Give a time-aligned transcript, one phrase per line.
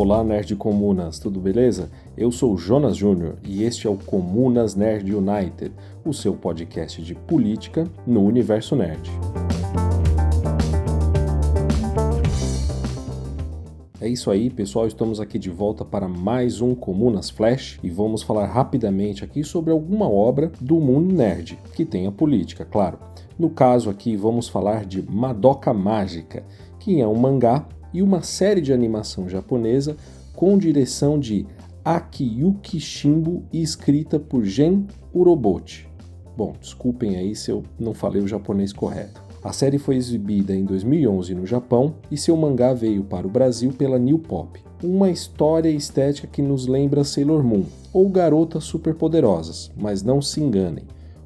[0.00, 1.90] Olá, Nerd Comunas, tudo beleza?
[2.16, 5.72] Eu sou Jonas Júnior e este é o Comunas Nerd United,
[6.04, 9.10] o seu podcast de política no universo nerd.
[14.00, 14.86] É isso aí, pessoal.
[14.86, 19.72] Estamos aqui de volta para mais um Comunas Flash e vamos falar rapidamente aqui sobre
[19.72, 23.00] alguma obra do mundo nerd, que tenha política, claro.
[23.36, 26.44] No caso aqui, vamos falar de Madoka Mágica,
[26.78, 29.96] que é um mangá e uma série de animação japonesa
[30.34, 31.46] com direção de
[31.84, 35.88] Akiyuki Shimbo e escrita por Gen Urobochi.
[36.36, 39.22] Bom, desculpem aí se eu não falei o japonês correto.
[39.42, 43.72] A série foi exibida em 2011 no Japão e seu mangá veio para o Brasil
[43.72, 44.60] pela New Pop.
[44.82, 50.84] Uma história estética que nos lembra Sailor Moon ou Garotas Superpoderosas, mas não se enganem,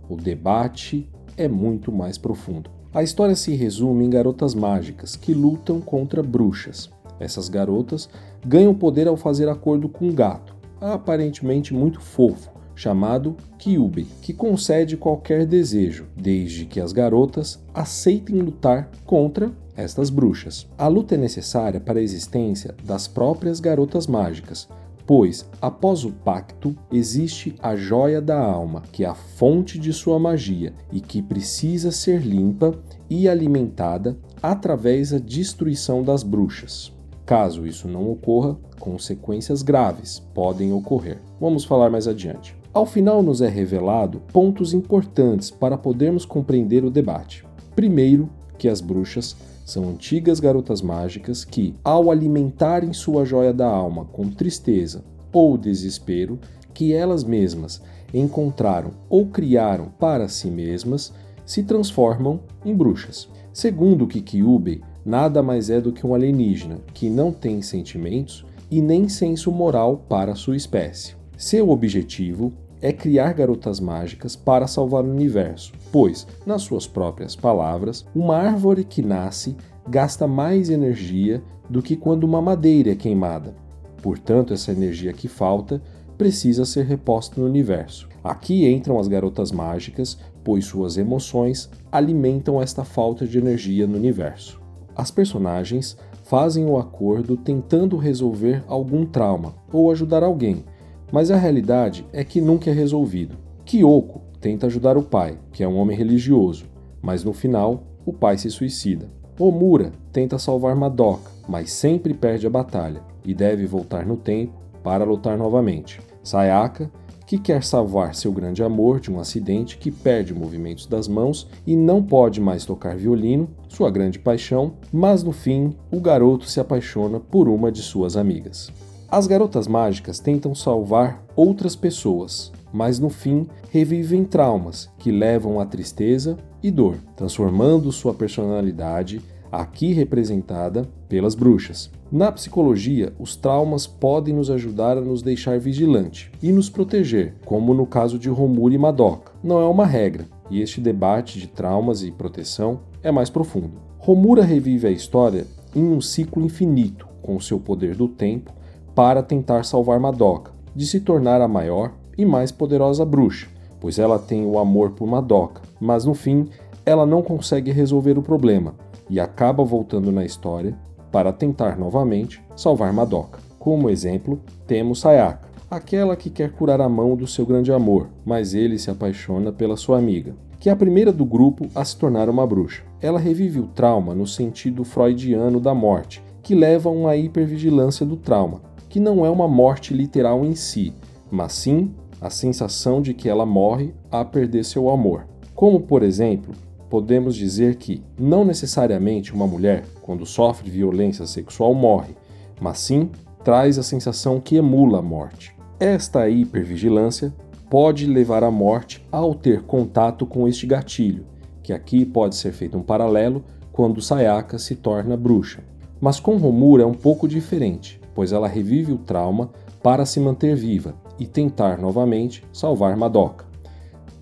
[0.09, 2.71] o debate é muito mais profundo.
[2.95, 6.91] A história se resume em garotas mágicas que lutam contra bruxas.
[7.19, 8.07] Essas garotas
[8.47, 14.99] ganham poder ao fazer acordo com um gato, aparentemente muito fofo, chamado Kyubi, que concede
[14.99, 20.69] qualquer desejo, desde que as garotas aceitem lutar contra estas bruxas.
[20.77, 24.69] A luta é necessária para a existência das próprias garotas mágicas,
[25.07, 30.19] pois após o pacto existe a joia da alma, que é a fonte de sua
[30.19, 32.75] magia e que precisa ser limpa
[33.09, 36.93] e alimentada através da destruição das bruxas.
[37.25, 41.21] Caso isso não ocorra, consequências graves podem ocorrer.
[41.41, 42.57] Vamos falar mais adiante.
[42.75, 47.45] Ao final, nos é revelado pontos importantes para podermos compreender o debate.
[47.77, 48.29] Primeiro,
[48.59, 54.29] que as bruxas são antigas garotas mágicas que, ao alimentarem sua joia da alma com
[54.29, 56.39] tristeza ou desespero
[56.75, 57.81] que elas mesmas
[58.13, 61.13] encontraram ou criaram para si mesmas,
[61.45, 63.29] se transformam em bruxas.
[63.53, 69.09] Segundo Kikyube, nada mais é do que um alienígena que não tem sentimentos e nem
[69.09, 71.15] senso moral para sua espécie.
[71.37, 78.05] Seu objetivo é criar garotas mágicas para salvar o universo, pois, nas suas próprias palavras,
[78.15, 79.57] uma árvore que nasce
[79.89, 83.55] gasta mais energia do que quando uma madeira é queimada.
[84.03, 85.81] Portanto, essa energia que falta
[86.19, 88.09] precisa ser reposta no universo.
[88.23, 94.61] Aqui entram as garotas mágicas, pois suas emoções alimentam esta falta de energia no universo.
[94.95, 100.65] As personagens fazem o acordo tentando resolver algum trauma ou ajudar alguém,
[101.13, 103.37] mas a realidade é que nunca é resolvido.
[103.67, 106.65] Kyoko tenta ajudar o pai, que é um homem religioso,
[107.03, 109.07] mas no final o pai se suicida.
[109.39, 115.05] Omura tenta salvar Madoka, mas sempre perde a batalha e deve voltar no tempo para
[115.05, 116.01] lutar novamente.
[116.25, 116.91] Sayaka,
[117.27, 121.75] que quer salvar seu grande amor de um acidente que perde movimentos das mãos e
[121.75, 127.19] não pode mais tocar violino, sua grande paixão, mas no fim o garoto se apaixona
[127.19, 128.71] por uma de suas amigas.
[129.13, 135.67] As garotas mágicas tentam salvar outras pessoas, mas no fim revivem traumas que levam à
[135.67, 139.21] tristeza e dor, transformando sua personalidade,
[139.53, 141.91] aqui representada pelas bruxas.
[142.11, 147.75] Na psicologia, os traumas podem nos ajudar a nos deixar vigilante e nos proteger, como
[147.75, 149.33] no caso de Romura e Madoka.
[149.45, 153.73] Não é uma regra, e este debate de traumas e proteção é mais profundo.
[153.99, 155.47] Romura revive a história
[155.77, 158.55] em um ciclo infinito, com seu poder do tempo
[158.95, 163.49] para tentar salvar Madoka, de se tornar a maior e mais poderosa bruxa,
[163.81, 166.49] pois ela tem o amor por Madoka, mas no fim
[166.85, 168.75] ela não consegue resolver o problema
[169.09, 170.77] e acaba voltando na história
[171.11, 173.39] para tentar novamente salvar Madoka.
[173.59, 178.55] Como exemplo, temos Sayaka, aquela que quer curar a mão do seu grande amor, mas
[178.55, 182.29] ele se apaixona pela sua amiga, que é a primeira do grupo a se tornar
[182.29, 182.83] uma bruxa.
[183.01, 188.17] Ela revive o trauma no sentido freudiano da morte, que leva a uma hipervigilância do
[188.17, 188.61] trauma,
[188.93, 190.93] que não é uma morte literal em si,
[191.31, 195.27] mas sim a sensação de que ela morre a perder seu amor.
[195.55, 196.53] Como, por exemplo,
[196.91, 202.15] podemos dizer que não necessariamente uma mulher, quando sofre violência sexual, morre,
[202.61, 203.09] mas sim
[203.43, 205.57] traz a sensação que emula a morte.
[205.81, 207.33] Esta hipervigilância
[207.71, 211.25] pode levar à morte ao ter contato com este gatilho,
[211.63, 213.43] que aqui pode ser feito um paralelo
[213.73, 215.65] quando Sayaka se torna bruxa.
[215.99, 219.51] Mas com Romura é um pouco diferente pois ela revive o trauma
[219.83, 223.45] para se manter viva e tentar novamente salvar Madoka.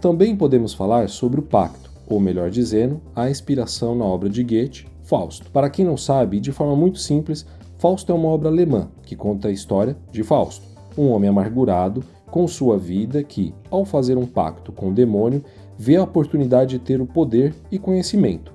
[0.01, 4.87] Também podemos falar sobre o pacto, ou melhor dizendo, a inspiração na obra de Goethe,
[5.03, 5.51] Fausto.
[5.51, 7.47] Para quem não sabe, de forma muito simples,
[7.79, 10.65] Fausto é uma obra alemã que conta a história de Fausto,
[10.97, 15.45] um homem amargurado com sua vida que, ao fazer um pacto com o demônio,
[15.77, 18.53] vê a oportunidade de ter o poder e conhecimento.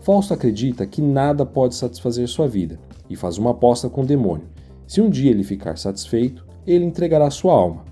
[0.00, 2.78] Fausto acredita que nada pode satisfazer sua vida
[3.10, 4.46] e faz uma aposta com o demônio,
[4.86, 7.84] Se um dia ele ficar satisfeito, ele entregará sua alma.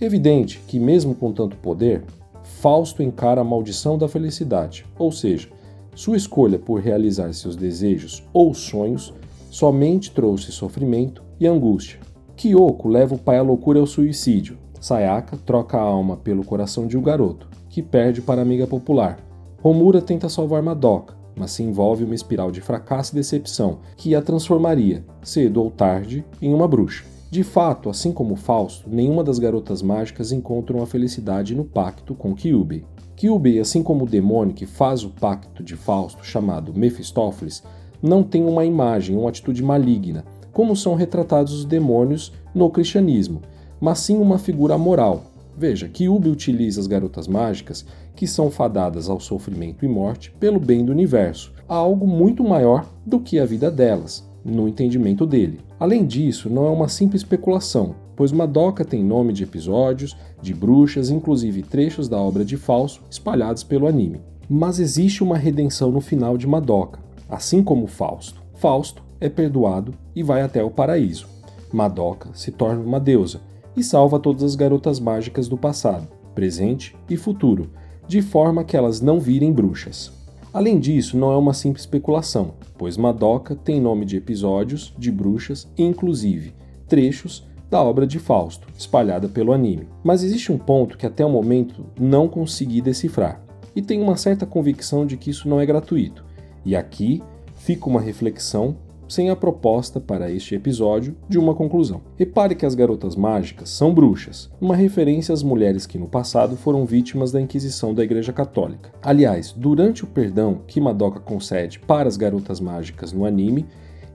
[0.00, 2.02] Evidente que, mesmo com tanto poder,
[2.42, 5.48] Fausto encara a maldição da felicidade, ou seja,
[5.94, 9.12] sua escolha por realizar seus desejos ou sonhos
[9.50, 12.00] somente trouxe sofrimento e angústia.
[12.36, 14.58] Kyoko leva o pai à loucura e ao suicídio.
[14.80, 19.18] Sayaka troca a alma pelo coração de um garoto, que perde para a amiga popular.
[19.60, 24.22] Romura tenta salvar Madoka, mas se envolve uma espiral de fracasso e decepção que a
[24.22, 27.04] transformaria, cedo ou tarde, em uma bruxa.
[27.30, 32.34] De fato, assim como Fausto, nenhuma das garotas mágicas encontram a felicidade no pacto com
[32.34, 32.84] Kyubey.
[33.16, 37.62] Kyubey, assim como o demônio que faz o pacto de Fausto, chamado Mephistófeles,
[38.02, 43.40] não tem uma imagem, uma atitude maligna, como são retratados os demônios no cristianismo,
[43.80, 45.31] mas sim uma figura moral.
[45.62, 47.86] Veja, Kyubey utiliza as garotas mágicas,
[48.16, 52.84] que são fadadas ao sofrimento e morte, pelo bem do universo, a algo muito maior
[53.06, 55.60] do que a vida delas, no entendimento dele.
[55.78, 61.10] Além disso, não é uma simples especulação, pois Madoka tem nome de episódios, de bruxas,
[61.10, 64.20] inclusive trechos da obra de Falso espalhados pelo anime.
[64.50, 66.98] Mas existe uma redenção no final de Madoka,
[67.30, 68.42] assim como Fausto.
[68.54, 71.28] Fausto é perdoado e vai até o paraíso.
[71.72, 77.16] Madoka se torna uma deusa e salva todas as garotas mágicas do passado, presente e
[77.16, 77.70] futuro,
[78.06, 80.12] de forma que elas não virem bruxas.
[80.52, 85.66] Além disso, não é uma simples especulação, pois Madoka tem nome de episódios, de bruxas
[85.78, 86.54] e, inclusive,
[86.86, 89.88] trechos da obra de Fausto, espalhada pelo anime.
[90.04, 93.40] Mas existe um ponto que até o momento não consegui decifrar,
[93.74, 96.22] e tenho uma certa convicção de que isso não é gratuito.
[96.66, 97.22] E aqui
[97.56, 98.76] fica uma reflexão
[99.12, 102.00] sem a proposta para este episódio de uma conclusão.
[102.16, 106.86] Repare que as garotas mágicas são bruxas, uma referência às mulheres que no passado foram
[106.86, 108.90] vítimas da Inquisição da Igreja Católica.
[109.02, 113.66] Aliás, durante o perdão que Madoka concede para as garotas mágicas no anime,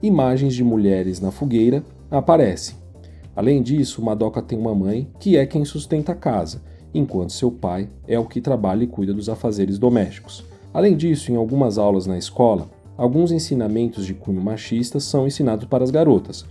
[0.02, 2.76] imagens de mulheres na fogueira aparecem,
[3.38, 6.60] Além disso, Madoka tem uma mãe que é quem sustenta a casa,
[6.92, 10.44] enquanto seu pai é o que trabalha e cuida dos afazeres domésticos.
[10.74, 12.68] Além disso, em algumas aulas na escola,
[12.98, 16.44] alguns ensinamentos de cunho machista são ensinados para as garotas,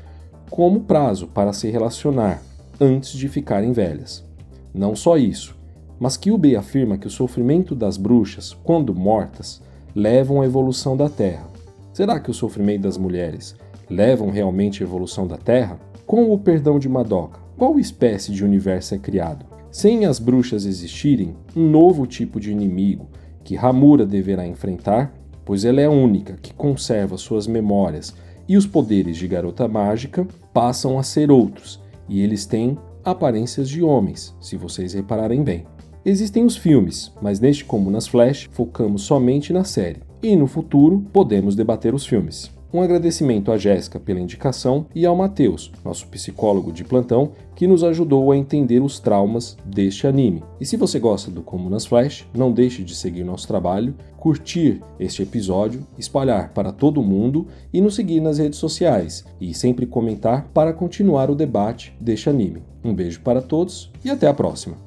[0.50, 2.42] como prazo para se relacionar
[2.80, 4.26] antes de ficarem velhas.
[4.74, 5.58] Não só isso,
[6.00, 9.62] mas Kyubey afirma que o sofrimento das bruxas, quando mortas,
[9.94, 11.48] levam à evolução da Terra.
[11.92, 13.56] Será que o sofrimento das mulheres
[13.90, 15.80] levam realmente à evolução da Terra?
[16.06, 19.46] Com o perdão de Madoka, qual espécie de universo é criado?
[19.70, 23.08] Sem as bruxas existirem, um novo tipo de inimigo
[23.44, 25.14] que Hamura deverá enfrentar,
[25.48, 28.14] pois ela é a única que conserva suas memórias
[28.50, 33.82] e os poderes de garota mágica passam a ser outros, e eles têm aparências de
[33.82, 35.66] homens, se vocês repararem bem.
[36.04, 41.06] Existem os filmes, mas neste como nas Flash, focamos somente na série, e no futuro
[41.14, 42.52] podemos debater os filmes.
[42.74, 47.84] Um agradecimento à Jéssica pela indicação e ao Matheus, nosso psicólogo de plantão, que nos
[47.84, 50.44] ajudou a entender os traumas deste anime.
[50.60, 55.24] E se você gosta do Comunas Flash, não deixe de seguir nosso trabalho, curtir este
[55.24, 60.74] episódio, espalhar para todo mundo e nos seguir nas redes sociais e sempre comentar para
[60.74, 62.62] continuar o debate deste anime.
[62.84, 64.87] Um beijo para todos e até a próxima!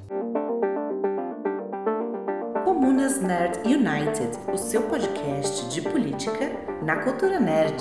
[3.20, 6.50] Nerd United, o seu podcast de política
[6.82, 7.76] na cultura nerd.